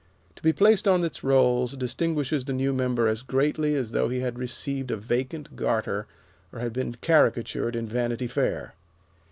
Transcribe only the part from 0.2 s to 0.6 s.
To be